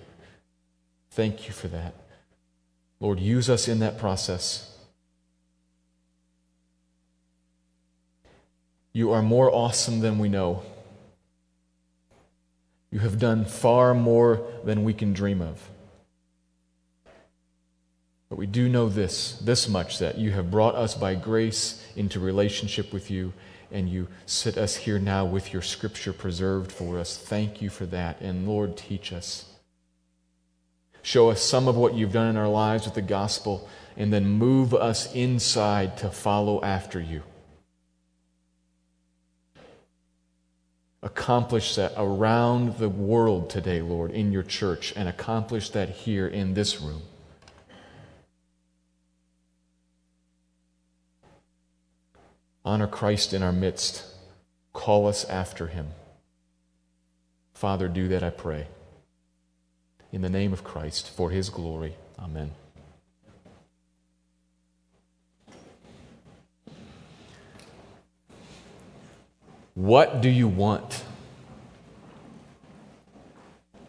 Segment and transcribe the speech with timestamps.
[1.11, 1.95] Thank you for that.
[3.01, 4.79] Lord, use us in that process.
[8.93, 10.63] You are more awesome than we know.
[12.91, 15.71] You have done far more than we can dream of.
[18.29, 22.21] But we do know this, this much that you have brought us by grace into
[22.21, 23.33] relationship with you,
[23.73, 27.17] and you sit us here now with your scripture preserved for us.
[27.17, 28.21] Thank you for that.
[28.21, 29.47] And Lord, teach us.
[31.03, 34.29] Show us some of what you've done in our lives with the gospel, and then
[34.29, 37.23] move us inside to follow after you.
[41.03, 46.53] Accomplish that around the world today, Lord, in your church, and accomplish that here in
[46.53, 47.03] this room.
[52.65, 54.05] Honor Christ in our midst.
[54.75, 55.89] Call us after him.
[57.55, 58.67] Father, do that, I pray.
[60.13, 61.97] In the name of Christ, for his glory.
[62.19, 62.51] Amen.
[69.81, 71.03] What do you want?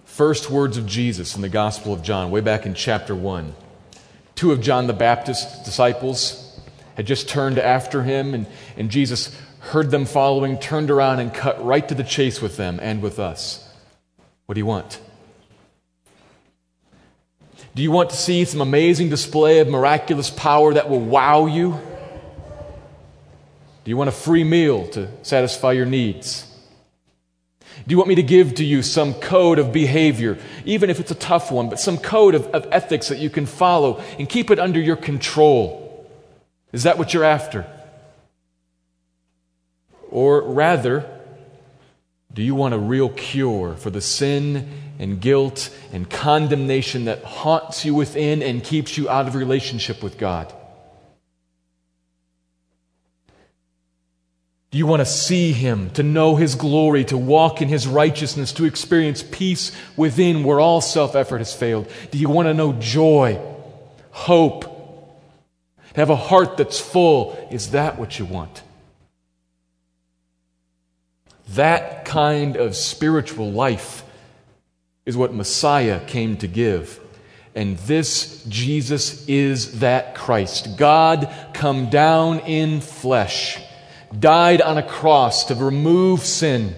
[0.05, 3.53] First words of Jesus in the Gospel of John, way back in chapter 1.
[4.35, 6.61] Two of John the Baptist's disciples
[6.95, 8.47] had just turned after him, and,
[8.77, 12.79] and Jesus heard them following, turned around, and cut right to the chase with them
[12.81, 13.69] and with us.
[14.45, 14.97] What do you want?
[17.75, 21.77] Do you want to see some amazing display of miraculous power that will wow you?
[23.83, 26.47] Do you want a free meal to satisfy your needs?
[27.87, 31.09] Do you want me to give to you some code of behavior, even if it's
[31.09, 34.51] a tough one, but some code of, of ethics that you can follow and keep
[34.51, 36.07] it under your control?
[36.71, 37.65] Is that what you're after?
[40.11, 41.09] Or rather,
[42.33, 44.69] do you want a real cure for the sin
[44.99, 50.17] and guilt and condemnation that haunts you within and keeps you out of relationship with
[50.17, 50.53] God?
[54.71, 58.53] Do you want to see Him, to know His glory, to walk in His righteousness,
[58.53, 61.91] to experience peace within where all self effort has failed?
[62.09, 63.37] Do you want to know joy,
[64.11, 64.63] hope,
[65.93, 67.33] to have a heart that's full?
[67.51, 68.63] Is that what you want?
[71.49, 74.05] That kind of spiritual life
[75.05, 76.97] is what Messiah came to give.
[77.53, 80.77] And this Jesus is that Christ.
[80.77, 83.61] God come down in flesh
[84.19, 86.75] died on a cross to remove sin,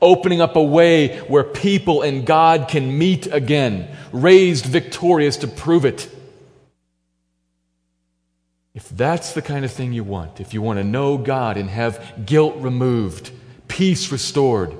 [0.00, 5.84] opening up a way where people and God can meet again, raised victorious to prove
[5.84, 6.10] it.
[8.74, 11.70] If that's the kind of thing you want, if you want to know God and
[11.70, 13.30] have guilt removed,
[13.68, 14.74] peace restored,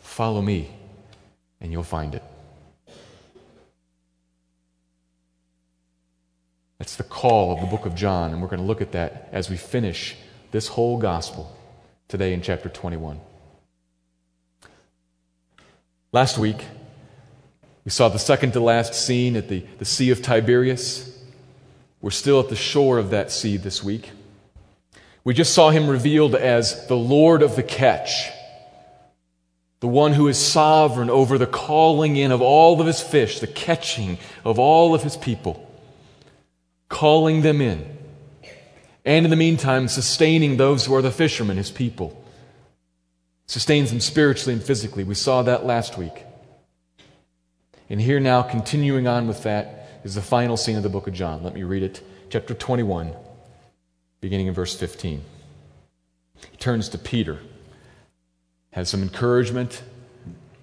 [0.00, 0.70] follow me
[1.60, 2.22] and you'll find it.
[6.78, 9.28] That's the call of the book of John, and we're going to look at that
[9.32, 10.16] as we finish
[10.52, 11.56] this whole gospel
[12.06, 13.20] today in chapter 21.
[16.12, 16.64] Last week,
[17.84, 21.18] we saw the second to last scene at the, the Sea of Tiberias.
[22.00, 24.12] We're still at the shore of that sea this week.
[25.24, 28.30] We just saw him revealed as the Lord of the catch,
[29.80, 33.48] the one who is sovereign over the calling in of all of his fish, the
[33.48, 35.67] catching of all of his people
[36.88, 37.98] calling them in,
[39.04, 42.24] and in the meantime, sustaining those who are the fishermen, his people.
[43.46, 45.04] Sustains them spiritually and physically.
[45.04, 46.24] We saw that last week.
[47.88, 51.14] And here now, continuing on with that, is the final scene of the book of
[51.14, 51.42] John.
[51.42, 52.02] Let me read it.
[52.28, 53.14] Chapter 21,
[54.20, 55.22] beginning in verse 15.
[56.50, 57.40] He turns to Peter,
[58.72, 59.82] has some encouragement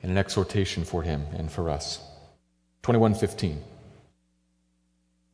[0.04, 2.00] and an exhortation for him and for us.
[2.84, 3.58] 21:15.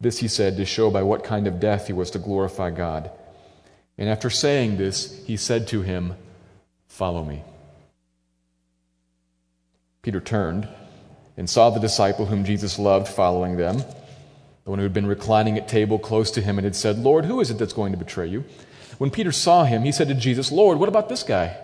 [0.00, 3.10] This he said to show by what kind of death he was to glorify God.
[3.98, 6.14] And after saying this, he said to him,
[6.88, 7.44] Follow me.
[10.02, 10.66] Peter turned
[11.36, 13.78] and saw the disciple whom Jesus loved following them,
[14.64, 17.26] the one who had been reclining at table close to him and had said, Lord,
[17.26, 18.44] who is it that's going to betray you?
[18.98, 21.56] When Peter saw him, he said to Jesus, Lord, what about this guy?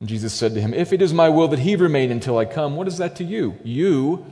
[0.00, 2.44] And Jesus said to him, If it is my will that he remain until I
[2.44, 3.56] come, what is that to you?
[3.64, 4.26] You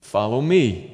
[0.00, 0.93] follow me.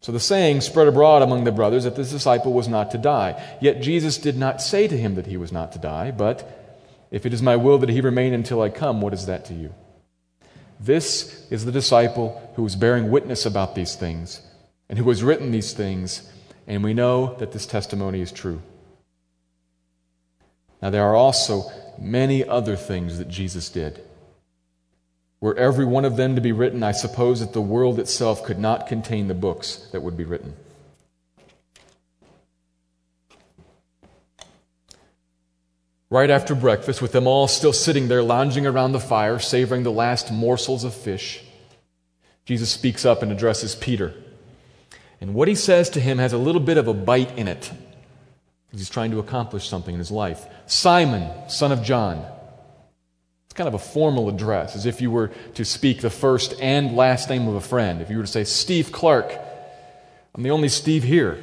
[0.00, 3.42] So the saying spread abroad among the brothers that this disciple was not to die.
[3.60, 6.62] Yet Jesus did not say to him that he was not to die, but,
[7.10, 9.54] If it is my will that he remain until I come, what is that to
[9.54, 9.72] you?
[10.78, 14.42] This is the disciple who was bearing witness about these things,
[14.88, 16.30] and who has written these things
[16.66, 18.60] and we know that this testimony is true.
[20.82, 24.02] Now, there are also many other things that Jesus did.
[25.46, 28.58] Were every one of them to be written, I suppose that the world itself could
[28.58, 30.56] not contain the books that would be written.
[36.10, 39.92] Right after breakfast, with them all still sitting there lounging around the fire, savoring the
[39.92, 41.44] last morsels of fish,
[42.44, 44.14] Jesus speaks up and addresses Peter.
[45.20, 47.70] And what he says to him has a little bit of a bite in it.
[48.72, 50.44] He's trying to accomplish something in his life.
[50.66, 52.26] Simon, son of John.
[53.56, 57.30] Kind of a formal address, as if you were to speak the first and last
[57.30, 58.02] name of a friend.
[58.02, 59.32] If you were to say, Steve Clark,
[60.34, 61.42] I'm the only Steve here.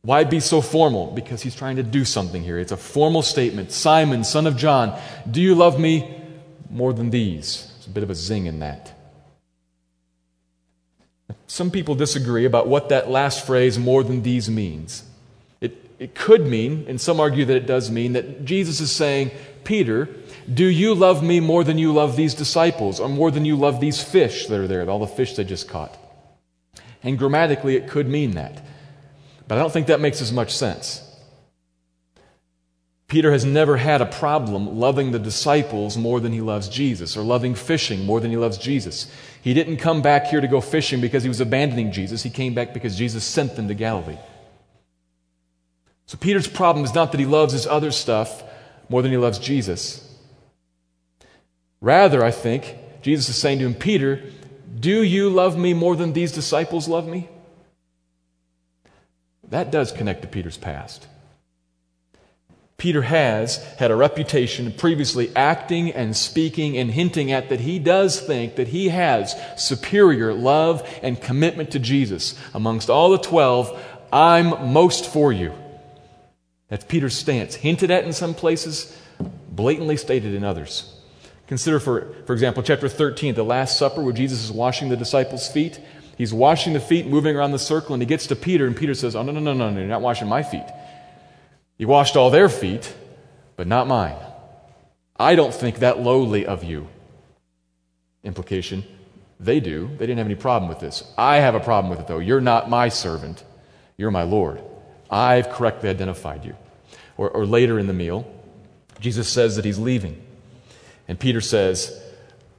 [0.00, 1.10] Why be so formal?
[1.10, 2.58] Because he's trying to do something here.
[2.58, 3.72] It's a formal statement.
[3.72, 4.98] Simon, son of John,
[5.30, 6.18] do you love me
[6.70, 7.70] more than these?
[7.76, 8.94] It's a bit of a zing in that.
[11.46, 15.02] Some people disagree about what that last phrase, more than these, means.
[15.60, 19.30] It, it could mean, and some argue that it does mean, that Jesus is saying,
[19.64, 20.06] Peter,
[20.52, 23.80] do you love me more than you love these disciples, or more than you love
[23.80, 25.96] these fish that are there, all the fish they just caught?
[27.02, 28.64] And grammatically, it could mean that.
[29.48, 31.02] But I don't think that makes as much sense.
[33.08, 37.22] Peter has never had a problem loving the disciples more than he loves Jesus, or
[37.22, 39.10] loving fishing more than he loves Jesus.
[39.42, 42.22] He didn't come back here to go fishing because he was abandoning Jesus.
[42.24, 44.18] He came back because Jesus sent them to Galilee.
[46.06, 48.42] So Peter's problem is not that he loves his other stuff
[48.88, 50.05] more than he loves Jesus.
[51.80, 54.22] Rather, I think, Jesus is saying to him, Peter,
[54.78, 57.28] do you love me more than these disciples love me?
[59.48, 61.06] That does connect to Peter's past.
[62.78, 68.20] Peter has had a reputation previously acting and speaking and hinting at that he does
[68.20, 72.38] think that he has superior love and commitment to Jesus.
[72.52, 75.54] Amongst all the 12, I'm most for you.
[76.68, 78.94] That's Peter's stance, hinted at in some places,
[79.48, 80.95] blatantly stated in others.
[81.46, 85.48] Consider, for, for example, chapter 13, the Last Supper, where Jesus is washing the disciples'
[85.48, 85.80] feet.
[86.18, 88.94] He's washing the feet, moving around the circle, and he gets to Peter, and Peter
[88.94, 90.66] says, Oh, no, no, no, no, no, you're not washing my feet.
[91.78, 92.94] You washed all their feet,
[93.56, 94.16] but not mine.
[95.16, 96.88] I don't think that lowly of you.
[98.24, 98.84] Implication
[99.38, 99.88] they do.
[99.98, 101.04] They didn't have any problem with this.
[101.16, 102.18] I have a problem with it, though.
[102.18, 103.44] You're not my servant,
[103.96, 104.62] you're my Lord.
[105.10, 106.56] I've correctly identified you.
[107.16, 108.30] Or, or later in the meal,
[109.00, 110.22] Jesus says that he's leaving.
[111.08, 111.98] And Peter says,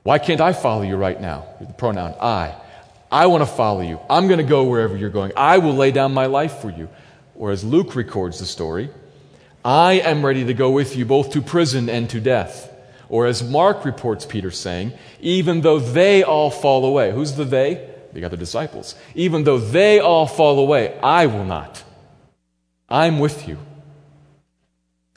[0.04, 1.48] Why can't I follow you right now?
[1.60, 2.56] The pronoun I.
[3.12, 4.00] I want to follow you.
[4.10, 5.32] I'm going to go wherever you're going.
[5.38, 6.90] I will lay down my life for you.
[7.36, 8.90] Or as Luke records the story,
[9.64, 12.74] I am ready to go with you both to prison and to death.
[13.10, 17.12] Or as Mark reports Peter saying, even though they all fall away.
[17.12, 17.90] Who's the they?
[18.12, 18.96] The other disciples.
[19.16, 21.84] Even though they all fall away, I will not.
[22.90, 23.58] I'm with you.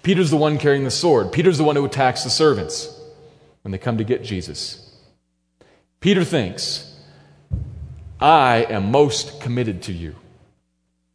[0.02, 1.32] Peter's the one carrying the sword.
[1.32, 2.99] Peter's the one who attacks the servants
[3.62, 4.86] when they come to get Jesus.
[6.00, 6.86] Peter thinks,
[8.20, 10.14] I am most committed to you.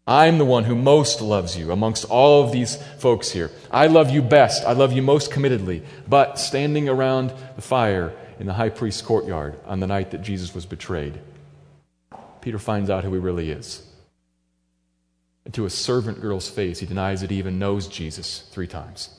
[0.08, 3.50] I'm the one who most loves you amongst all of these folks here.
[3.72, 4.64] I love you best.
[4.64, 5.84] I love you most committedly.
[6.08, 10.54] But standing around the fire in the high priest's courtyard on the night that Jesus
[10.54, 11.20] was betrayed,
[12.42, 13.84] Peter finds out who he really is.
[15.46, 19.10] And to a servant girl's face, he denies that he even knows Jesus three times.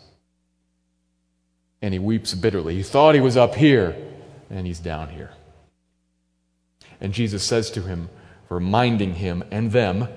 [1.82, 2.74] And he weeps bitterly.
[2.74, 3.96] He thought he was up here,
[4.50, 5.30] and he's down here.
[7.00, 8.08] And Jesus says to him,
[8.48, 10.08] reminding him and them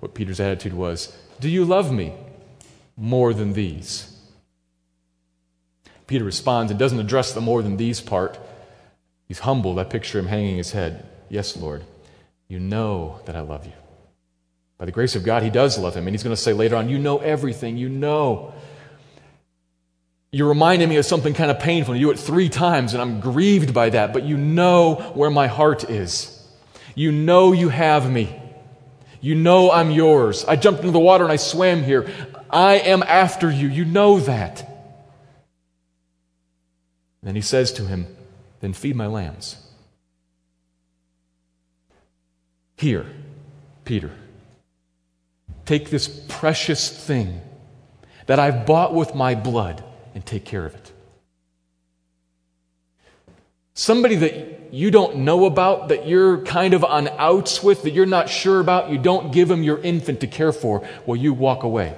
[0.00, 2.14] what Peter's attitude was Do you love me
[2.96, 4.12] more than these?
[6.06, 8.38] Peter responds and doesn't address the more than these part.
[9.26, 9.78] He's humbled.
[9.78, 11.04] I picture him hanging his head.
[11.28, 11.82] Yes, Lord,
[12.46, 13.72] you know that I love you.
[14.78, 16.06] By the grace of God, he does love him.
[16.06, 17.76] And he's going to say later on, You know everything.
[17.76, 18.54] You know.
[20.32, 21.94] You're reminding me of something kind of painful.
[21.94, 25.46] You do it three times, and I'm grieved by that, but you know where my
[25.46, 26.32] heart is.
[26.94, 28.34] You know you have me.
[29.20, 30.44] You know I'm yours.
[30.44, 32.10] I jumped into the water and I swam here.
[32.50, 33.68] I am after you.
[33.68, 34.62] You know that.
[37.22, 38.06] then he says to him,
[38.60, 39.56] Then feed my lambs.
[42.76, 43.06] Here,
[43.84, 44.10] Peter,
[45.64, 47.40] take this precious thing
[48.26, 49.82] that I've bought with my blood
[50.16, 50.92] and take care of it.
[53.74, 58.06] Somebody that you don't know about, that you're kind of on outs with, that you're
[58.06, 61.64] not sure about, you don't give them your infant to care for while you walk
[61.64, 61.94] away.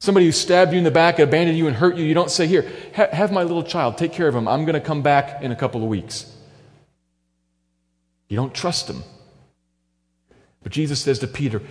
[0.00, 2.48] Somebody who stabbed you in the back, abandoned you, and hurt you, you don't say,
[2.48, 4.48] Here, ha- have my little child, take care of him.
[4.48, 6.26] I'm going to come back in a couple of weeks.
[8.28, 9.04] You don't trust him.
[10.64, 11.62] But Jesus says to Peter,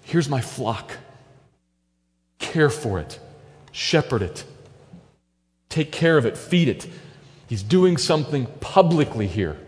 [0.00, 0.96] Here's my flock.
[2.38, 3.20] Care for it,
[3.72, 4.44] shepherd it,
[5.68, 6.86] take care of it, feed it.
[7.48, 9.58] He's doing something publicly here.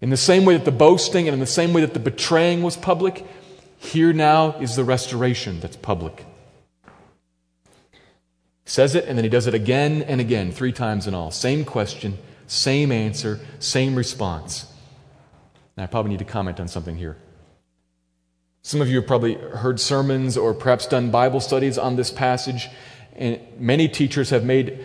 [0.00, 2.62] In the same way that the boasting and in the same way that the betraying
[2.62, 3.26] was public,
[3.78, 6.24] here now is the restoration that's public.
[8.64, 11.30] He says it and then he does it again and again, three times in all.
[11.30, 14.72] Same question, same answer, same response.
[15.76, 17.16] Now, I probably need to comment on something here.
[18.66, 22.70] Some of you have probably heard sermons or perhaps done Bible studies on this passage,
[23.14, 24.82] and many teachers have made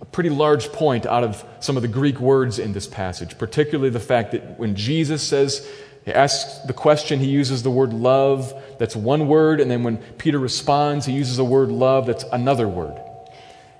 [0.00, 3.90] a pretty large point out of some of the Greek words in this passage, particularly
[3.90, 5.70] the fact that when Jesus says,
[6.06, 9.98] he asks the question, he uses the word love, that's one word, and then when
[10.16, 12.98] Peter responds, he uses the word love, that's another word.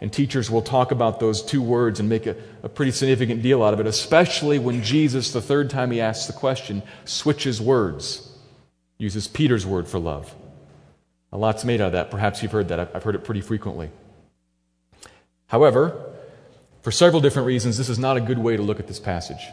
[0.02, 3.62] And teachers will talk about those two words and make a, a pretty significant deal
[3.62, 8.27] out of it, especially when Jesus, the third time he asks the question, switches words,
[8.98, 10.34] uses Peter's word for love.
[11.32, 12.10] A lot's made out of that.
[12.10, 12.80] Perhaps you've heard that.
[12.94, 13.90] I've heard it pretty frequently.
[15.46, 16.14] However,
[16.82, 19.48] for several different reasons, this is not a good way to look at this passage.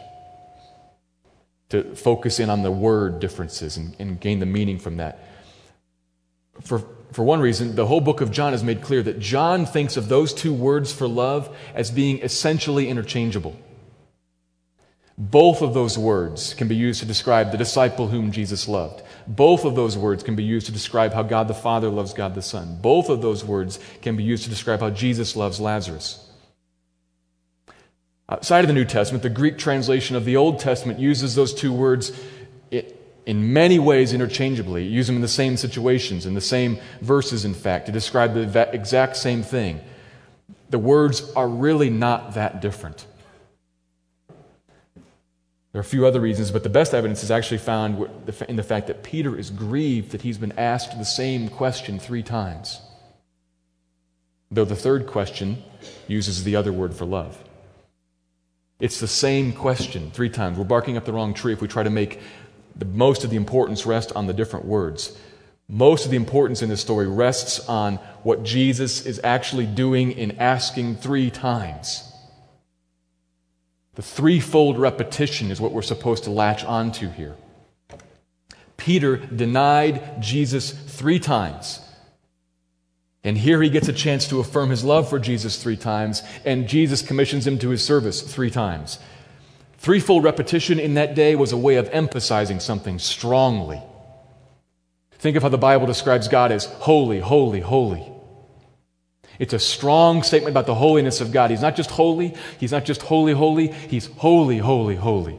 [1.70, 5.28] To focus in on the word differences and, and gain the meaning from that.
[6.62, 9.96] For, for one reason, the whole book of John has made clear that John thinks
[9.96, 13.56] of those two words for love as being essentially interchangeable.
[15.18, 19.02] Both of those words can be used to describe the disciple whom Jesus loved.
[19.28, 22.34] Both of those words can be used to describe how God the Father loves God
[22.34, 22.78] the Son.
[22.80, 26.22] Both of those words can be used to describe how Jesus loves Lazarus.
[28.28, 31.72] Outside of the New Testament, the Greek translation of the Old Testament uses those two
[31.72, 32.12] words
[32.70, 34.84] in many ways interchangeably.
[34.84, 38.68] Use them in the same situations, in the same verses, in fact, to describe the
[38.72, 39.80] exact same thing.
[40.70, 43.04] The words are really not that different.
[45.76, 48.08] There are a few other reasons, but the best evidence is actually found
[48.48, 52.22] in the fact that Peter is grieved that he's been asked the same question three
[52.22, 52.80] times,
[54.50, 55.62] though the third question
[56.08, 57.44] uses the other word for love.
[58.80, 60.56] It's the same question three times.
[60.56, 62.22] We're barking up the wrong tree if we try to make
[62.74, 65.14] the, most of the importance rest on the different words.
[65.68, 70.38] Most of the importance in this story rests on what Jesus is actually doing in
[70.38, 72.05] asking three times.
[73.96, 77.34] The threefold repetition is what we're supposed to latch onto here.
[78.76, 81.80] Peter denied Jesus three times
[83.26, 86.68] and here he gets a chance to affirm his love for Jesus three times, and
[86.68, 89.00] Jesus commissions him to his service three times.
[89.78, 93.82] Threefold repetition in that day was a way of emphasizing something strongly.
[95.10, 98.12] Think of how the Bible describes God as holy, holy, holy.
[99.38, 101.50] It's a strong statement about the holiness of God.
[101.50, 105.38] He's not just holy, he's not just holy, holy, he's holy, holy, holy.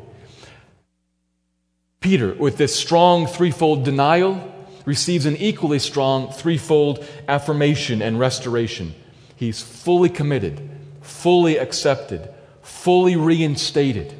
[2.00, 4.54] Peter, with this strong threefold denial,
[4.86, 8.94] receives an equally strong threefold affirmation and restoration.
[9.36, 10.70] He's fully committed,
[11.01, 12.30] fully accepted,
[12.62, 14.12] fully reinstated.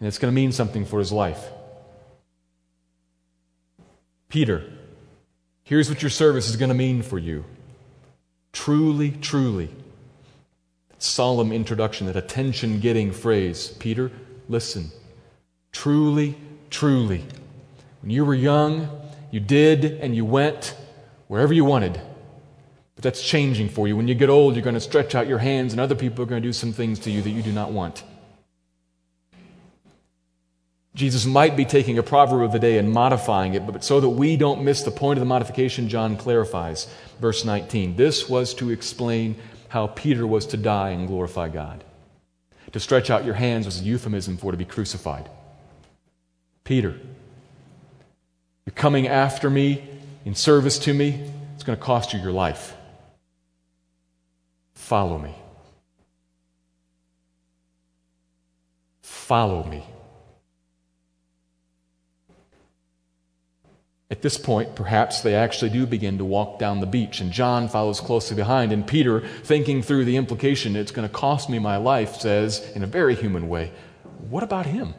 [0.00, 1.44] And it's going to mean something for his life.
[4.28, 4.64] Peter,
[5.64, 7.44] here's what your service is going to mean for you.
[8.52, 9.70] Truly, truly.
[10.98, 13.68] Solemn introduction, that attention getting phrase.
[13.78, 14.10] Peter,
[14.48, 14.90] listen.
[15.72, 16.36] Truly,
[16.70, 17.24] truly.
[18.02, 18.88] When you were young,
[19.30, 20.76] you did and you went
[21.28, 22.00] wherever you wanted.
[22.94, 23.96] But that's changing for you.
[23.96, 26.26] When you get old, you're going to stretch out your hands, and other people are
[26.26, 28.02] going to do some things to you that you do not want.
[30.98, 34.08] Jesus might be taking a proverb of the day and modifying it, but so that
[34.08, 36.88] we don't miss the point of the modification, John clarifies.
[37.20, 37.94] Verse 19.
[37.94, 39.36] This was to explain
[39.68, 41.84] how Peter was to die and glorify God.
[42.72, 45.30] To stretch out your hands was a euphemism for to be crucified.
[46.64, 46.98] Peter,
[48.66, 49.88] you're coming after me
[50.24, 52.74] in service to me, it's going to cost you your life.
[54.74, 55.34] Follow me.
[59.00, 59.84] Follow me.
[64.10, 67.68] At this point, perhaps they actually do begin to walk down the beach, and John
[67.68, 68.72] follows closely behind.
[68.72, 72.82] And Peter, thinking through the implication, it's going to cost me my life, says, in
[72.82, 73.70] a very human way,
[74.30, 74.94] What about him?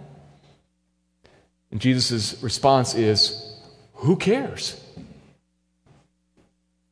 [1.71, 3.59] And Jesus' response is,
[3.95, 4.79] Who cares?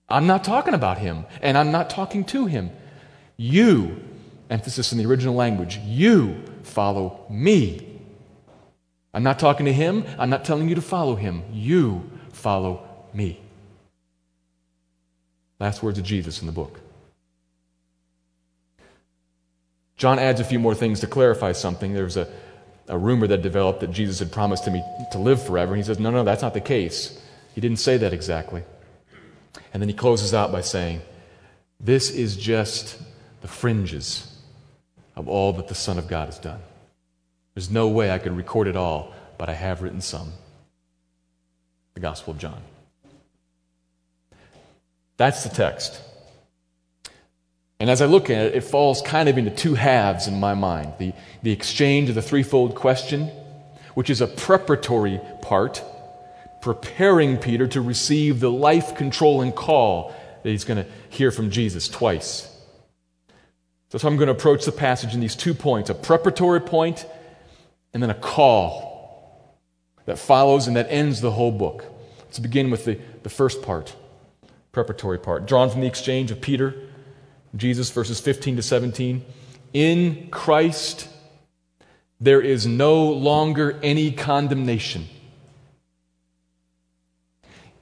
[0.10, 2.72] I'm not talking about him, and I'm not talking to him.
[3.36, 4.02] You,
[4.50, 7.87] emphasis in the original language, you follow me.
[9.18, 10.06] I'm not talking to him.
[10.20, 11.42] I'm not telling you to follow him.
[11.52, 13.42] You follow me.
[15.60, 16.80] Last words of Jesus in the book.
[19.96, 21.96] John adds a few more things to clarify something.
[21.96, 22.32] There's a,
[22.88, 25.74] a rumor that developed that Jesus had promised me to live forever.
[25.74, 27.20] And he says, No, no, that's not the case.
[27.56, 28.62] He didn't say that exactly.
[29.74, 31.02] And then he closes out by saying,
[31.80, 33.02] This is just
[33.42, 34.40] the fringes
[35.16, 36.60] of all that the Son of God has done.
[37.58, 40.32] There's no way I could record it all, but I have written some.
[41.96, 42.62] The Gospel of John.
[45.18, 46.00] That's the text.
[47.80, 50.54] And as I look at it, it falls kind of into two halves in my
[50.54, 53.26] mind the, the exchange of the threefold question,
[53.96, 55.84] which is a preparatory part,
[56.62, 61.88] preparing Peter to receive the life controlling call that he's going to hear from Jesus
[61.88, 62.56] twice.
[63.90, 67.08] So, so I'm going to approach the passage in these two points a preparatory point
[67.94, 69.58] and then a call
[70.06, 71.86] that follows and that ends the whole book.
[72.26, 73.96] Let's begin with the, the first part,
[74.72, 76.76] preparatory part, drawn from the exchange of Peter,
[77.56, 79.24] Jesus, verses 15 to 17.
[79.74, 81.10] In Christ,
[82.20, 85.08] there is no longer any condemnation.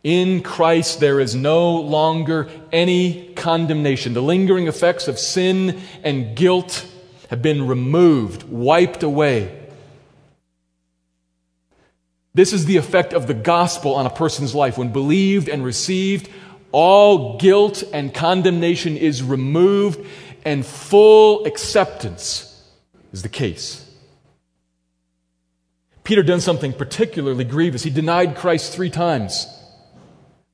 [0.04, 4.14] In Christ, there is no longer any condemnation.
[4.14, 6.86] The lingering effects of sin and guilt
[7.30, 9.65] have been removed, wiped away.
[12.36, 14.78] This is the effect of the gospel on a person's life.
[14.78, 16.30] When believed and received,
[16.74, 20.06] all guilt and condemnation is removed,
[20.44, 22.62] and full acceptance
[23.14, 23.90] is the case.
[26.04, 27.84] Peter done something particularly grievous.
[27.84, 29.48] He denied Christ three times.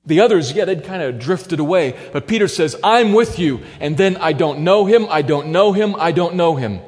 [0.06, 1.98] The others, yeah, they'd kind of drifted away.
[2.14, 3.62] But Peter says, I'm with you.
[3.80, 6.80] And then I don't know him, I don't know him, I don't know him.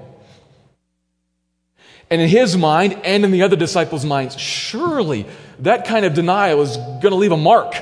[2.13, 5.25] And in his mind and in the other disciples' minds, surely
[5.57, 7.73] that kind of denial is going to leave a mark.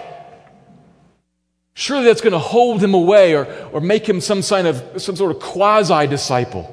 [1.74, 5.17] Surely that's going to hold him away or, or make him some, sign of, some
[5.17, 6.63] sort of quasi disciple.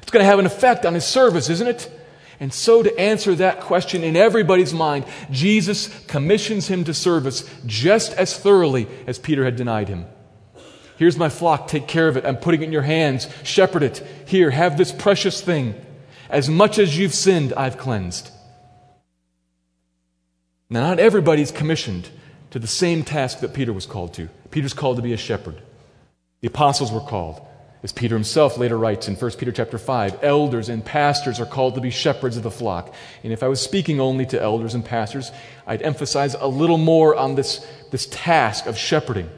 [0.00, 1.92] It's going to have an effect on his service, isn't it?
[2.40, 8.14] And so, to answer that question in everybody's mind, Jesus commissions him to service just
[8.14, 10.06] as thoroughly as Peter had denied him.
[10.96, 12.24] Here's my flock, take care of it.
[12.24, 13.28] I'm putting it in your hands.
[13.42, 13.98] Shepherd it.
[14.26, 15.83] Here, have this precious thing.
[16.34, 18.32] As much as you've sinned, I've cleansed.
[20.68, 22.08] Now, not everybody's commissioned
[22.50, 24.28] to the same task that Peter was called to.
[24.50, 25.62] Peter's called to be a shepherd.
[26.40, 27.40] The apostles were called.
[27.84, 31.76] As Peter himself later writes in 1 Peter chapter 5, elders and pastors are called
[31.76, 32.92] to be shepherds of the flock.
[33.22, 35.30] And if I was speaking only to elders and pastors,
[35.68, 39.30] I'd emphasize a little more on this, this task of shepherding.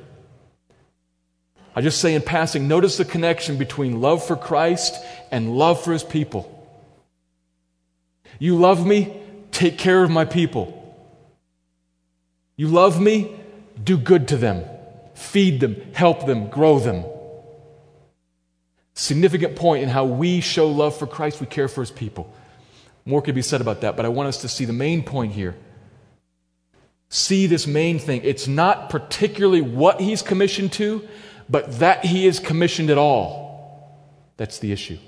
[1.75, 4.95] I just say in passing, notice the connection between love for Christ
[5.31, 6.55] and love for his people.
[8.39, 9.21] You love me?
[9.53, 10.73] Take care of my people.
[12.57, 13.35] You love me?
[13.83, 14.65] Do good to them.
[15.15, 17.05] Feed them, help them, grow them.
[18.95, 22.33] Significant point in how we show love for Christ, we care for his people.
[23.07, 25.33] More could be said about that, but I want us to see the main point
[25.33, 25.55] here.
[27.09, 28.23] See this main thing.
[28.25, 31.07] It's not particularly what he's commissioned to,
[31.49, 34.27] but that he is commissioned at all.
[34.37, 34.99] That's the issue.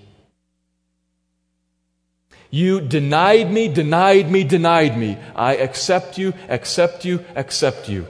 [2.51, 5.19] You denied me, denied me, denied me.
[5.35, 8.07] I accept you, accept you, accept you.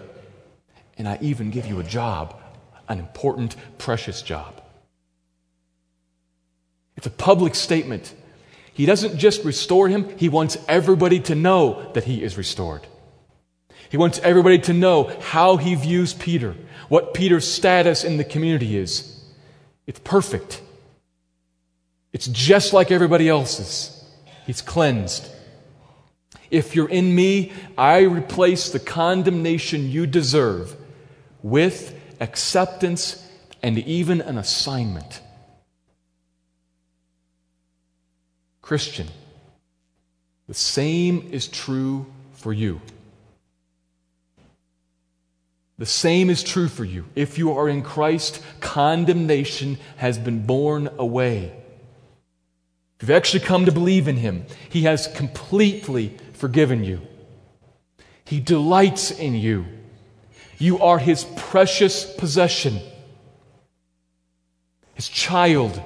[0.96, 2.40] And I even give you a job,
[2.88, 4.62] an important, precious job.
[6.96, 8.14] It's a public statement.
[8.72, 12.86] He doesn't just restore him, he wants everybody to know that he is restored.
[13.88, 16.54] He wants everybody to know how he views Peter,
[16.88, 19.20] what Peter's status in the community is.
[19.86, 20.60] It's perfect.
[22.12, 23.97] It's just like everybody else's.
[24.48, 25.28] He's cleansed.
[26.50, 30.74] If you're in me, I replace the condemnation you deserve
[31.42, 33.22] with acceptance
[33.62, 35.20] and even an assignment.
[38.62, 39.08] Christian,
[40.46, 42.80] the same is true for you.
[45.76, 47.04] The same is true for you.
[47.14, 51.57] If you are in Christ, condemnation has been borne away.
[52.98, 57.00] If you've actually come to believe in Him, He has completely forgiven you.
[58.24, 59.66] He delights in you.
[60.58, 62.80] You are His precious possession,
[64.94, 65.80] His child.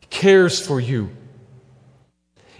[0.00, 1.10] He cares for you.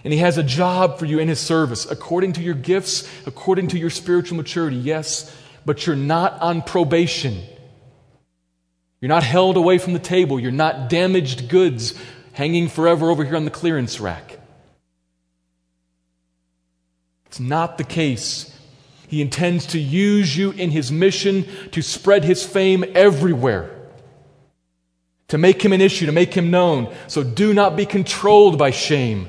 [0.03, 3.69] And He has a job for you in His service according to your gifts, according
[3.69, 7.41] to your spiritual maturity, yes, but you're not on probation.
[9.01, 10.39] You're not held away from the table.
[10.39, 11.99] You're not damaged goods
[12.37, 14.37] hanging forever over here on the clearance rack.
[17.25, 18.55] It's not the case.
[19.07, 23.75] He intends to use you in his mission to spread his fame everywhere,
[25.29, 26.95] to make him an issue, to make him known.
[27.07, 29.27] So do not be controlled by shame.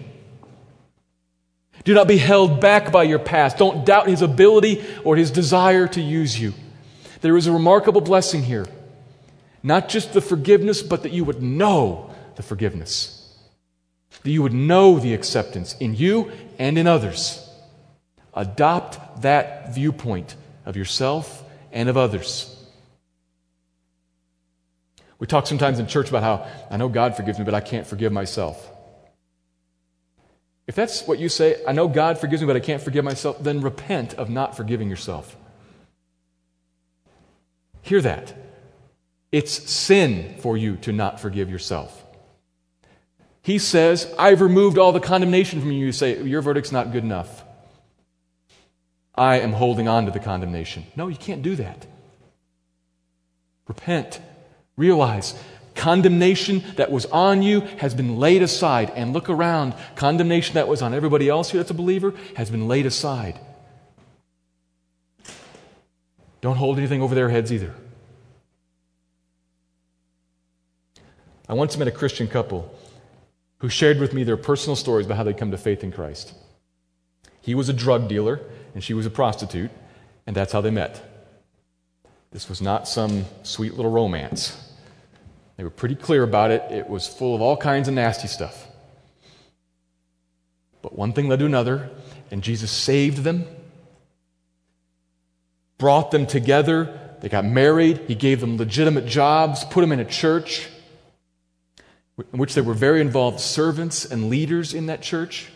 [1.84, 3.56] Do not be held back by your past.
[3.56, 6.52] Don't doubt his ability or his desire to use you.
[7.22, 8.66] There is a remarkable blessing here.
[9.62, 12.07] Not just the forgiveness, but that you would know
[12.38, 13.36] the forgiveness.
[14.22, 17.46] That you would know the acceptance in you and in others.
[18.32, 22.54] Adopt that viewpoint of yourself and of others.
[25.18, 27.86] We talk sometimes in church about how I know God forgives me, but I can't
[27.86, 28.70] forgive myself.
[30.68, 33.42] If that's what you say, I know God forgives me, but I can't forgive myself,
[33.42, 35.36] then repent of not forgiving yourself.
[37.82, 38.32] Hear that.
[39.32, 42.04] It's sin for you to not forgive yourself.
[43.48, 45.86] He says, I've removed all the condemnation from you.
[45.86, 47.44] You say, Your verdict's not good enough.
[49.14, 50.84] I am holding on to the condemnation.
[50.96, 51.86] No, you can't do that.
[53.66, 54.20] Repent.
[54.76, 55.32] Realize
[55.74, 58.92] condemnation that was on you has been laid aside.
[58.94, 59.72] And look around.
[59.96, 63.40] Condemnation that was on everybody else here that's a believer has been laid aside.
[66.42, 67.74] Don't hold anything over their heads either.
[71.48, 72.77] I once met a Christian couple
[73.58, 76.32] who shared with me their personal stories about how they come to faith in Christ.
[77.40, 78.40] He was a drug dealer
[78.74, 79.70] and she was a prostitute,
[80.26, 81.04] and that's how they met.
[82.30, 84.56] This was not some sweet little romance.
[85.56, 86.62] They were pretty clear about it.
[86.70, 88.68] It was full of all kinds of nasty stuff.
[90.82, 91.90] But one thing led to another,
[92.30, 93.46] and Jesus saved them,
[95.78, 97.16] brought them together.
[97.20, 98.02] They got married.
[98.06, 100.68] He gave them legitimate jobs, put them in a church
[102.32, 105.48] in which there were very involved servants and leaders in that church.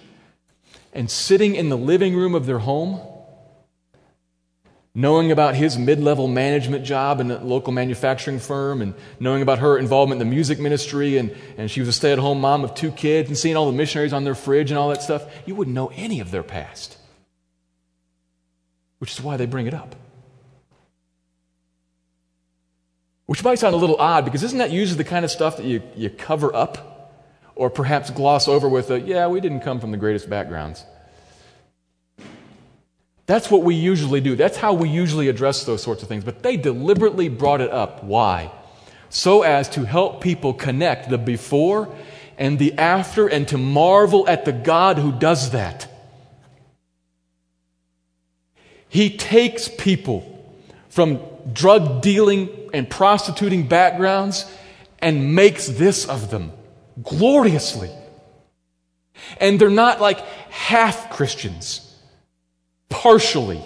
[0.92, 3.00] And sitting in the living room of their home,
[4.94, 9.58] knowing about his mid level management job in a local manufacturing firm, and knowing about
[9.60, 12.62] her involvement in the music ministry, and, and she was a stay at home mom
[12.62, 15.24] of two kids, and seeing all the missionaries on their fridge and all that stuff,
[15.46, 16.98] you wouldn't know any of their past.
[18.98, 19.96] Which is why they bring it up.
[23.32, 25.64] Which might sound a little odd because isn't that usually the kind of stuff that
[25.64, 27.16] you, you cover up
[27.54, 30.84] or perhaps gloss over with a, yeah, we didn't come from the greatest backgrounds.
[33.24, 34.36] That's what we usually do.
[34.36, 36.24] That's how we usually address those sorts of things.
[36.24, 38.04] But they deliberately brought it up.
[38.04, 38.52] Why?
[39.08, 41.88] So as to help people connect the before
[42.36, 45.88] and the after and to marvel at the God who does that.
[48.90, 50.28] He takes people
[50.90, 51.18] from
[51.54, 54.50] drug dealing and prostituting backgrounds
[54.98, 56.52] and makes this of them
[57.02, 57.90] gloriously.
[59.38, 61.96] And they're not like half Christians,
[62.88, 63.62] partially.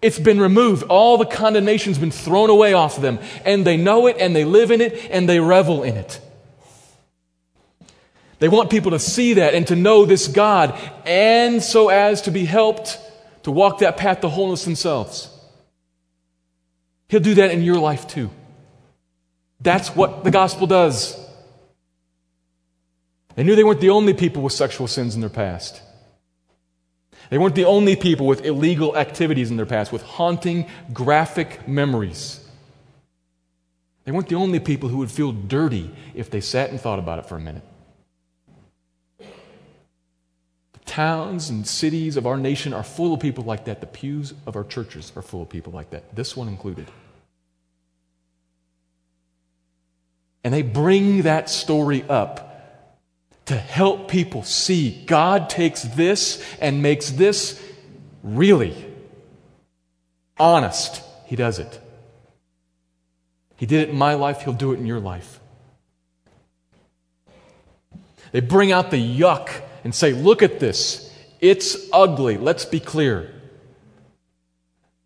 [0.00, 0.82] It's been removed.
[0.84, 3.20] All the condemnation's been thrown away off them.
[3.44, 6.20] And they know it, and they live in it, and they revel in it.
[8.40, 12.32] They want people to see that and to know this God, and so as to
[12.32, 12.98] be helped
[13.44, 15.31] to walk that path to wholeness themselves.
[17.12, 18.30] He'll do that in your life too.
[19.60, 21.14] That's what the gospel does.
[23.34, 25.82] They knew they weren't the only people with sexual sins in their past.
[27.28, 32.40] They weren't the only people with illegal activities in their past, with haunting, graphic memories.
[34.04, 37.18] They weren't the only people who would feel dirty if they sat and thought about
[37.18, 37.64] it for a minute.
[39.18, 39.26] The
[40.86, 43.82] towns and cities of our nation are full of people like that.
[43.82, 46.86] The pews of our churches are full of people like that, this one included.
[50.44, 52.48] And they bring that story up
[53.46, 57.62] to help people see God takes this and makes this
[58.22, 58.74] really
[60.38, 61.02] honest.
[61.26, 61.80] He does it.
[63.56, 65.38] He did it in my life, He'll do it in your life.
[68.32, 69.50] They bring out the yuck
[69.84, 71.08] and say, Look at this.
[71.40, 72.38] It's ugly.
[72.38, 73.30] Let's be clear.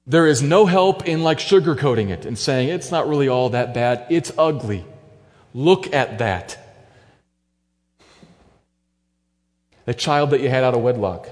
[0.07, 3.75] There is no help in like sugarcoating it and saying it's not really all that
[3.75, 4.07] bad.
[4.09, 4.85] It's ugly.
[5.57, 6.59] Look at that.
[9.87, 11.29] the child that you had out of wedlock,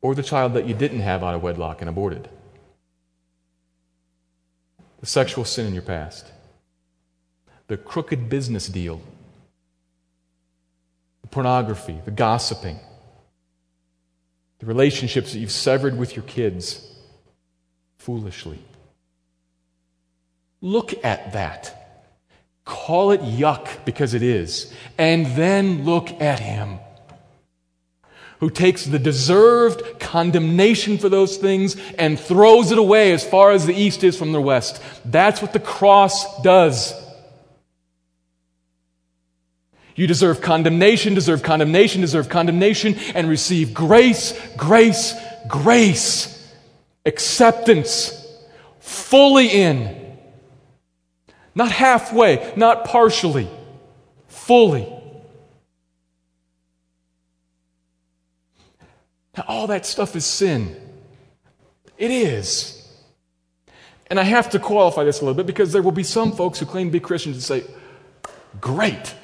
[0.00, 2.28] or the child that you didn't have out of wedlock and aborted,
[5.00, 6.30] the sexual sin in your past,
[7.66, 9.00] the crooked business deal,
[11.22, 12.78] the pornography, the gossiping,
[14.58, 16.86] the relationships that you've severed with your kids
[17.96, 18.58] foolishly.
[20.60, 21.81] Look at that.
[22.64, 24.72] Call it yuck because it is.
[24.98, 26.78] And then look at him
[28.42, 33.66] who takes the deserved condemnation for those things and throws it away as far as
[33.66, 34.82] the east is from the west.
[35.04, 36.92] That's what the cross does.
[39.94, 45.14] You deserve condemnation, deserve condemnation, deserve condemnation, and receive grace, grace,
[45.46, 46.52] grace,
[47.06, 48.26] acceptance,
[48.80, 50.01] fully in
[51.54, 53.48] not halfway, not partially,
[54.28, 54.88] fully.
[59.36, 60.76] Now, all that stuff is sin.
[61.98, 62.78] It is.
[64.08, 66.58] And I have to qualify this a little bit because there will be some folks
[66.58, 67.64] who claim to be Christians and say,
[68.60, 69.14] Great,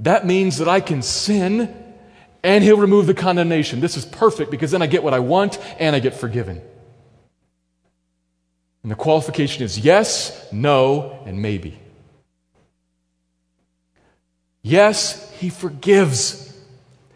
[0.00, 1.74] that means that I can sin
[2.42, 3.80] and He'll remove the condemnation.
[3.80, 6.60] This is perfect because then I get what I want and I get forgiven.
[8.84, 11.78] And the qualification is yes, no, and maybe.
[14.62, 16.54] Yes, He forgives.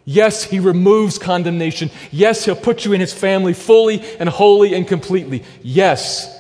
[0.07, 1.91] Yes, He removes condemnation.
[2.11, 5.45] Yes, He'll put you in His family fully and wholly and completely.
[5.63, 6.35] Yes,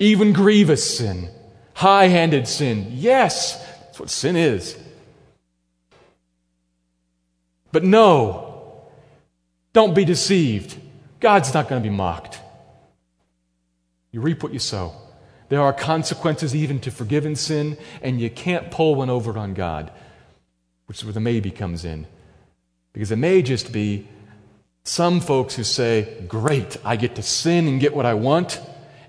[0.00, 1.28] even grievous sin,
[1.72, 2.88] high handed sin.
[2.90, 4.76] Yes, that's what sin is.
[7.70, 8.82] But no,
[9.72, 10.76] don't be deceived.
[11.20, 12.40] God's not going to be mocked.
[14.16, 14.94] You reap what you sow.
[15.50, 19.92] There are consequences even to forgiven sin, and you can't pull one over on God,
[20.86, 22.06] which is where the maybe comes in.
[22.94, 24.08] Because it may just be
[24.84, 28.58] some folks who say, Great, I get to sin and get what I want,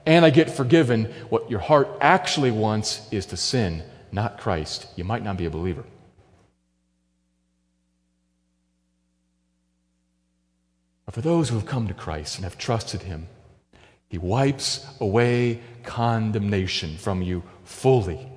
[0.06, 1.06] and I get forgiven.
[1.30, 4.88] What your heart actually wants is to sin, not Christ.
[4.98, 5.86] You might not be a believer.
[11.06, 13.30] But for those who have come to Christ and have trusted Him,
[14.10, 18.28] he wipes away condemnation from you fully,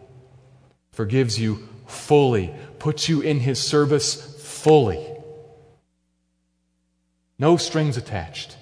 [0.93, 5.07] forgives you fully, puts you in His service fully.
[7.39, 8.57] No strings attached.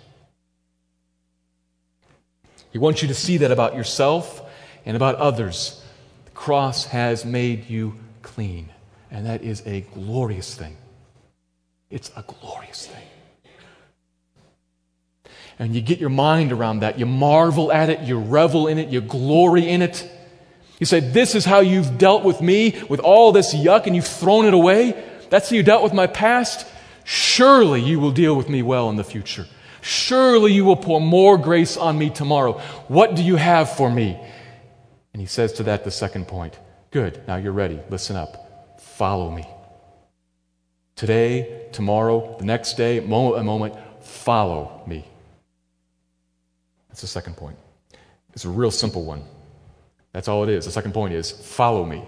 [2.71, 4.43] He wants you to see that about yourself
[4.85, 5.83] and about others.
[6.27, 8.69] The cross has made you clean,
[9.11, 10.77] and that is a glorious thing.
[11.91, 13.07] It's a glorious thing
[15.59, 16.99] and you get your mind around that.
[16.99, 20.09] You marvel at it, you revel in it, you glory in it.
[20.79, 24.07] You say, This is how you've dealt with me with all this yuck and you've
[24.07, 25.03] thrown it away.
[25.31, 26.67] That's how you dealt with my past.
[27.05, 29.47] Surely you will deal with me well in the future.
[29.81, 32.53] Surely you will pour more grace on me tomorrow.
[32.89, 34.21] What do you have for me?
[35.13, 36.59] And he says to that the second point
[36.91, 37.81] Good, now you're ready.
[37.91, 38.81] Listen up.
[38.81, 39.47] Follow me.
[40.97, 45.05] Today, tomorrow, the next day, moment a moment, follow me.
[46.99, 47.57] That's the second point.
[48.35, 49.23] It's a real simple one.
[50.13, 50.65] That's all it is.
[50.65, 52.03] The second point is follow me.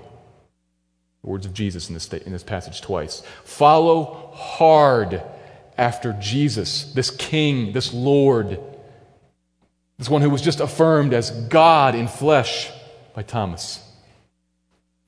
[1.23, 3.23] The words of Jesus in this, in this passage twice.
[3.45, 5.23] Follow hard
[5.79, 8.59] after Jesus, this King, this Lord,
[9.97, 12.69] this one who was just affirmed as God in flesh
[13.15, 13.89] by Thomas.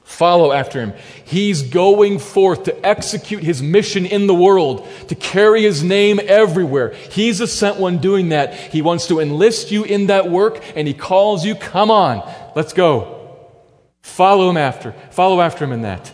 [0.05, 0.95] Follow after him.
[1.25, 6.95] He's going forth to execute his mission in the world, to carry his name everywhere.
[6.95, 8.55] He's a sent one doing that.
[8.55, 12.73] He wants to enlist you in that work, and he calls you, come on, let's
[12.73, 13.39] go.
[14.03, 14.93] Follow him after.
[15.11, 16.13] Follow after him in that.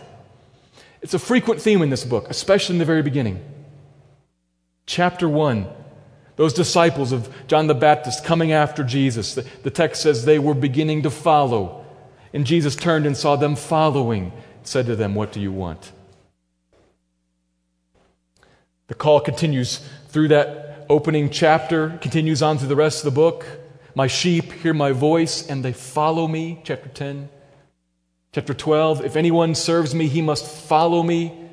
[1.01, 3.43] It's a frequent theme in this book, especially in the very beginning.
[4.85, 5.67] Chapter 1
[6.39, 10.53] those disciples of John the Baptist coming after Jesus, the, the, text says they were
[10.53, 11.85] beginning to follow.
[12.33, 14.31] And Jesus turned and saw them following,
[14.63, 15.91] said to them, What do you want?
[18.87, 23.45] The call continues through that opening chapter, continues on through the rest of the book.
[23.95, 27.29] My sheep hear my voice and they follow me, chapter 10.
[28.31, 31.49] Chapter 12, if anyone serves me, he must follow me.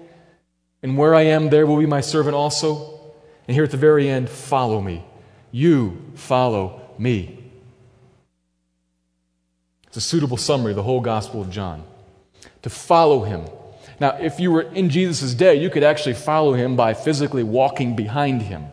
[0.83, 3.01] And where I am, there will be my servant also.
[3.49, 5.05] And here at the very end, follow me.
[5.51, 7.46] You follow me.
[9.97, 11.83] It's a suitable summary of the whole Gospel of John.
[12.61, 13.47] To follow him.
[13.99, 17.97] Now, if you were in Jesus' day, you could actually follow him by physically walking
[17.97, 18.67] behind him.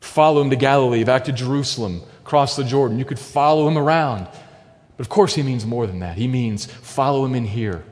[0.00, 2.98] Follow him to Galilee, back to Jerusalem, cross the Jordan.
[2.98, 4.26] You could follow him around.
[4.96, 6.16] But of course, he means more than that.
[6.16, 7.84] He means follow him in here.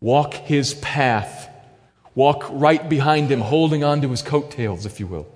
[0.00, 1.48] Walk his path
[2.14, 5.26] Walk right behind him, holding on to his coattails, if you will.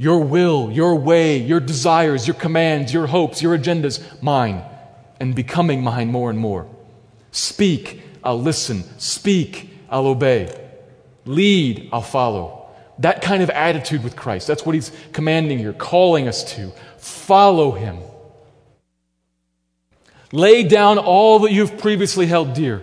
[0.00, 4.62] Your will, your way, your desires, your commands, your hopes, your agendas, mine,
[5.20, 6.66] and becoming mine more and more.
[7.32, 8.84] Speak, I'll listen.
[8.98, 10.58] Speak, I'll obey.
[11.26, 12.70] Lead, I'll follow.
[13.00, 14.46] That kind of attitude with Christ.
[14.46, 16.72] That's what he's commanding here, calling us to.
[16.96, 17.98] Follow him.
[20.32, 22.82] Lay down all that you've previously held dear.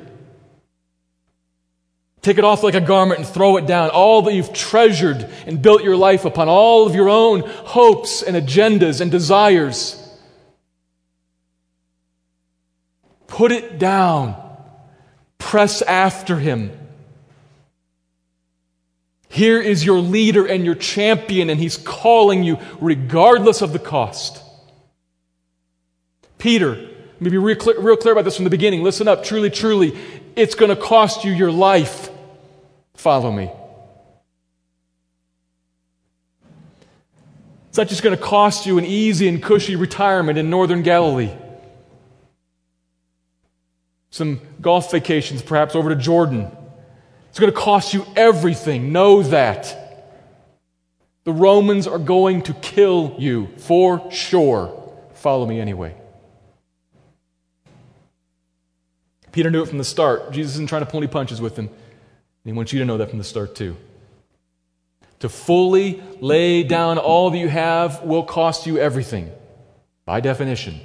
[2.22, 3.90] Take it off like a garment and throw it down.
[3.90, 8.36] All that you've treasured and built your life upon, all of your own hopes and
[8.36, 10.04] agendas and desires.
[13.28, 14.36] Put it down.
[15.38, 16.72] Press after him.
[19.30, 24.42] Here is your leader and your champion, and he's calling you regardless of the cost.
[26.38, 28.84] Peter, let me be real clear, real clear about this from the beginning.
[28.84, 29.24] Listen up.
[29.24, 29.98] Truly, truly,
[30.38, 32.10] it's going to cost you your life.
[32.94, 33.52] Follow me.
[37.70, 41.32] It's not just going to cost you an easy and cushy retirement in northern Galilee.
[44.12, 46.52] Some golf vacations, perhaps over to Jordan.
[47.30, 48.92] It's going to cost you everything.
[48.92, 49.76] Know that.
[51.24, 54.94] The Romans are going to kill you for sure.
[55.16, 55.96] Follow me anyway.
[59.38, 60.32] Peter knew it from the start.
[60.32, 61.68] Jesus isn't trying to pull any punches with him.
[61.68, 61.76] And
[62.44, 63.78] he wants you to know that from the start, too.
[65.20, 69.30] To fully lay down all that you have will cost you everything,
[70.06, 70.80] by definition.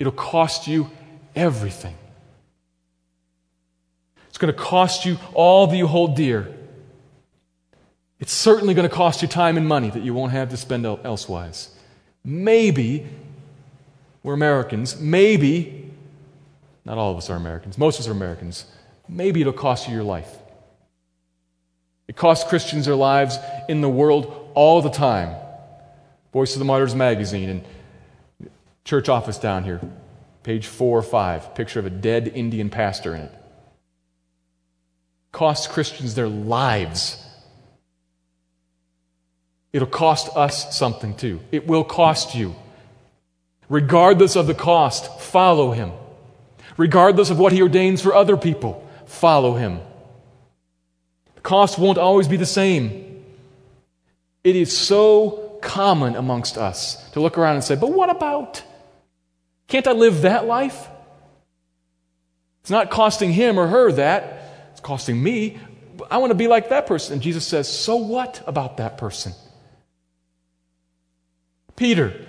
[0.00, 0.90] It'll cost you
[1.36, 1.94] everything.
[4.26, 6.52] It's going to cost you all that you hold dear.
[8.18, 10.84] It's certainly going to cost you time and money that you won't have to spend
[10.84, 11.70] elsewise.
[12.24, 13.06] Maybe,
[14.28, 15.90] we're Americans, maybe
[16.84, 17.78] not all of us are Americans.
[17.78, 18.66] Most of us are Americans.
[19.08, 20.28] Maybe it'll cost you your life.
[22.08, 23.38] It costs Christians their lives
[23.70, 25.34] in the world all the time.
[26.34, 28.50] Voice of the Martyrs magazine and
[28.84, 29.80] church office down here,
[30.42, 33.32] page four or five, picture of a dead Indian pastor in it.
[35.32, 37.24] Costs Christians their lives.
[39.72, 41.40] It'll cost us something too.
[41.50, 42.54] It will cost you.
[43.68, 45.92] Regardless of the cost, follow him
[46.78, 48.88] regardless of what He ordains for other people.
[49.04, 49.80] Follow Him.
[51.34, 53.22] The cost won't always be the same.
[54.42, 58.62] It is so common amongst us to look around and say, but what about?
[59.66, 60.88] Can't I live that life?
[62.60, 65.58] It's not costing him or her that, it's costing me.
[66.10, 67.14] I want to be like that person.
[67.14, 69.32] And Jesus says, So what about that person?
[71.76, 72.26] Peter,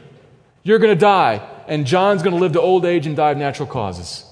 [0.64, 3.38] you're going to die, and John's going to live to old age and die of
[3.38, 4.26] natural causes.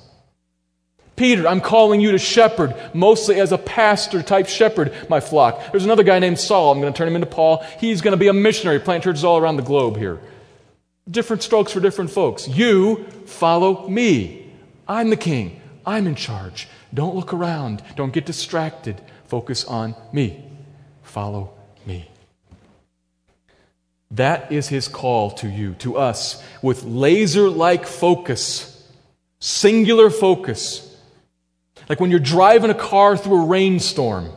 [1.15, 5.71] Peter, I'm calling you to shepherd, mostly as a pastor type shepherd, my flock.
[5.71, 6.71] There's another guy named Saul.
[6.71, 7.65] I'm going to turn him into Paul.
[7.79, 10.19] He's going to be a missionary, plant churches all around the globe here.
[11.09, 12.47] Different strokes for different folks.
[12.47, 14.53] You follow me.
[14.87, 15.59] I'm the king.
[15.87, 16.67] I'm in charge.
[16.93, 17.81] Don't look around.
[17.95, 19.01] Don't get distracted.
[19.25, 20.43] Focus on me.
[21.01, 21.56] Follow.
[24.11, 28.87] That is his call to you, to us, with laser like focus,
[29.39, 30.87] singular focus
[31.89, 34.31] like when you're driving a car through a rainstorm,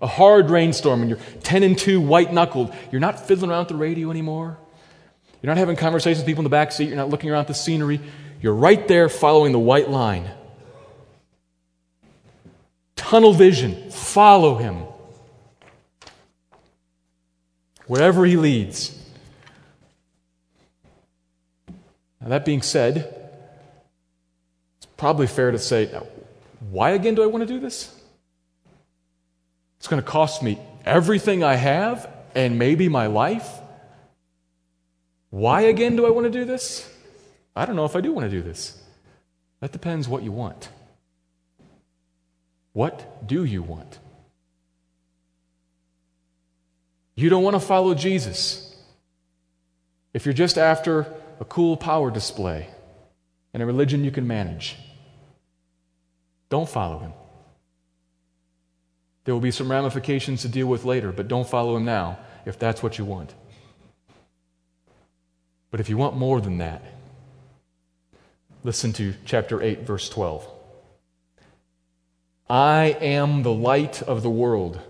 [0.00, 3.68] a hard rainstorm, and you're 10 and 2 white knuckled, you're not fiddling around with
[3.68, 4.58] the radio anymore.
[5.40, 6.88] You're not having conversations with people in the back seat.
[6.88, 8.00] You're not looking around at the scenery.
[8.40, 10.30] You're right there following the white line.
[12.94, 13.90] Tunnel vision.
[13.90, 14.84] Follow him.
[17.88, 18.96] Wherever he leads.
[22.22, 22.96] Now, that being said,
[24.78, 25.86] it's probably fair to say,
[26.70, 27.92] why again do I want to do this?
[29.78, 33.48] It's going to cost me everything I have and maybe my life.
[35.30, 36.88] Why again do I want to do this?
[37.56, 38.80] I don't know if I do want to do this.
[39.60, 40.68] That depends what you want.
[42.72, 43.98] What do you want?
[47.16, 48.74] You don't want to follow Jesus
[50.14, 51.12] if you're just after
[51.42, 52.68] a cool power display
[53.52, 54.76] and a religion you can manage.
[56.50, 57.12] Don't follow him.
[59.24, 62.60] There will be some ramifications to deal with later, but don't follow him now if
[62.60, 63.34] that's what you want.
[65.72, 66.80] But if you want more than that,
[68.62, 70.48] listen to chapter 8, verse 12.
[72.48, 74.80] I am the light of the world.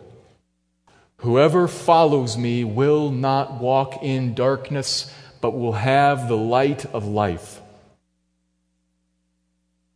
[1.19, 5.11] Whoever follows me will not walk in darkness,
[5.43, 7.61] but will have the light of life.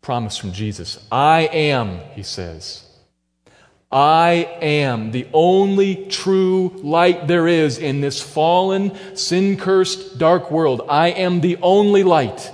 [0.03, 1.07] Promise from Jesus.
[1.11, 2.85] I am, he says.
[3.91, 10.83] I am the only true light there is in this fallen, sin cursed, dark world.
[10.89, 12.53] I am the only light.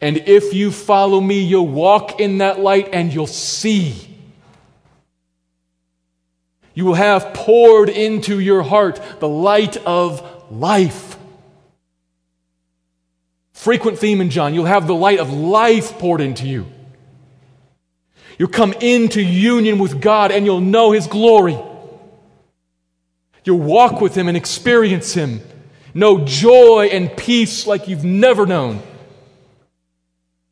[0.00, 4.09] And if you follow me, you'll walk in that light and you'll see.
[6.74, 11.16] You will have poured into your heart the light of life.
[13.52, 16.66] Frequent theme in John, you'll have the light of life poured into you.
[18.38, 21.58] You'll come into union with God and you'll know His glory.
[23.44, 25.42] You'll walk with Him and experience Him.
[25.92, 28.82] Know joy and peace like you've never known.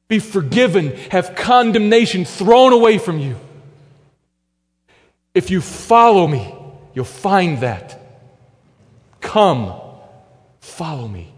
[0.09, 3.37] Be forgiven, have condemnation thrown away from you.
[5.39, 6.53] If you follow me,
[6.95, 7.97] you'll find that.
[9.21, 9.73] Come,
[10.59, 11.33] follow me.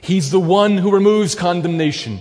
[0.00, 2.20] He's the one who removes condemnation.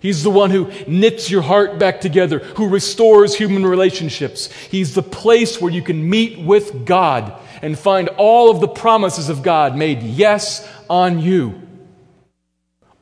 [0.00, 4.52] He's the one who knits your heart back together, who restores human relationships.
[4.52, 7.32] He's the place where you can meet with God
[7.62, 11.58] and find all of the promises of God made yes on you.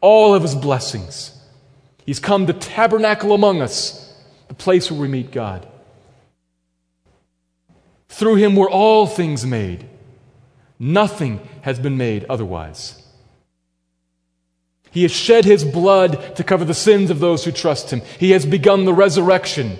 [0.01, 1.36] All of his blessings.
[2.05, 4.14] He's come to tabernacle among us,
[4.47, 5.66] the place where we meet God.
[8.16, 9.86] Through him were all things made.
[10.78, 13.02] Nothing has been made otherwise.
[14.90, 18.00] He has shed his blood to cover the sins of those who trust him.
[18.18, 19.76] He has begun the resurrection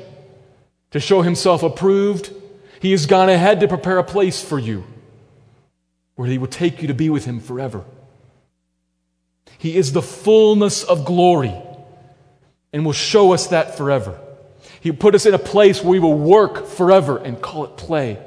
[0.91, 2.31] to show himself approved.
[2.79, 4.85] He has gone ahead to prepare a place for you
[6.17, 7.87] where he will take you to be with him forever.
[9.57, 11.55] He is the fullness of glory
[12.71, 14.21] and will show us that forever.
[14.81, 18.23] He put us in a place where we will work forever and call it play,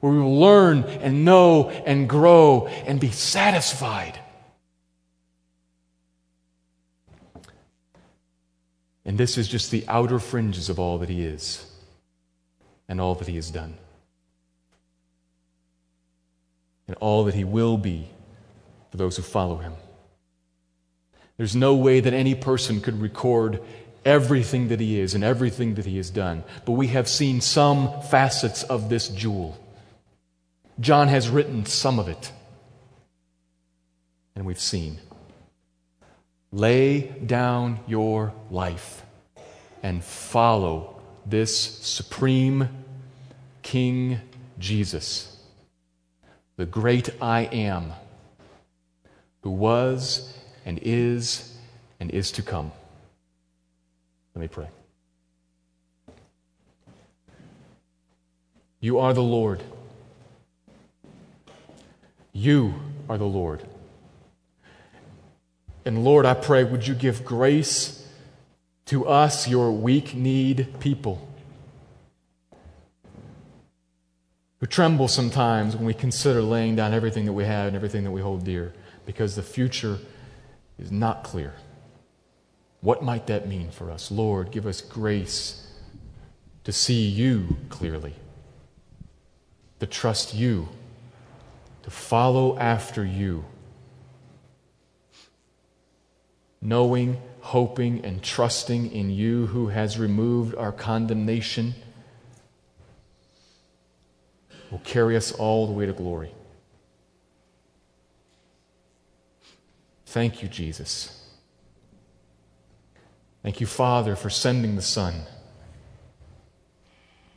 [0.00, 4.20] where we will learn and know and grow and be satisfied.
[9.04, 11.64] And this is just the outer fringes of all that He is
[12.88, 13.78] and all that He has done.
[16.88, 18.08] And all that He will be
[18.90, 19.74] for those who follow Him.
[21.36, 23.60] There's no way that any person could record
[24.06, 26.44] everything that He is and everything that He has done.
[26.64, 29.58] But we have seen some facets of this jewel.
[30.80, 32.32] John has written some of it.
[34.34, 34.98] And we've seen.
[36.52, 39.02] Lay down your life
[39.82, 42.68] and follow this supreme
[43.62, 44.20] King
[44.58, 45.36] Jesus,
[46.56, 47.92] the great I am,
[49.42, 50.32] who was
[50.64, 51.56] and is
[51.98, 52.70] and is to come.
[54.36, 54.68] Let me pray.
[58.80, 59.62] You are the Lord.
[62.34, 62.74] You
[63.08, 63.66] are the Lord.
[65.86, 68.06] And Lord, I pray, would you give grace
[68.84, 71.26] to us, your weak need people,
[74.60, 78.10] who tremble sometimes when we consider laying down everything that we have and everything that
[78.10, 78.74] we hold dear,
[79.06, 79.96] because the future
[80.78, 81.54] is not clear.
[82.86, 84.12] What might that mean for us?
[84.12, 85.66] Lord, give us grace
[86.62, 88.14] to see you clearly,
[89.80, 90.68] to trust you,
[91.82, 93.44] to follow after you
[96.62, 101.74] knowing, hoping, and trusting in you who has removed our condemnation.
[104.70, 106.32] will carry us all the way to glory.
[110.06, 111.15] Thank you, Jesus.
[113.46, 115.22] Thank you, Father, for sending the Son.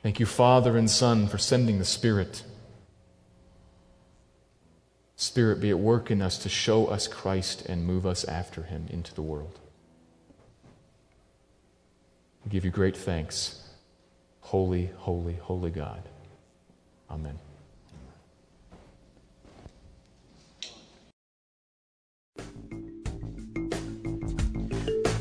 [0.01, 2.41] Thank you, Father and Son, for sending the Spirit.
[5.15, 8.87] Spirit, be at work in us to show us Christ and move us after him
[8.89, 9.59] into the world.
[12.43, 13.61] We give you great thanks.
[14.41, 16.01] Holy, holy, holy God.
[17.11, 17.37] Amen.